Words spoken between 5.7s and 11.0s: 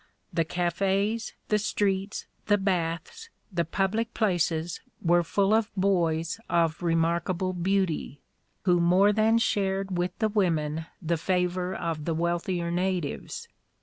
boys of remarkable beauty, who more than shared with the women